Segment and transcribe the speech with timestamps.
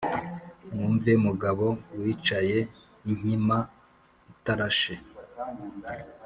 [0.71, 1.65] Mwumve mugabo
[2.01, 3.57] wicayeinkima
[4.33, 4.93] itarashe: